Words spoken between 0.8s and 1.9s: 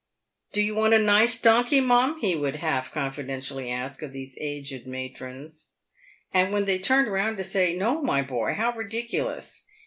a nice donkey,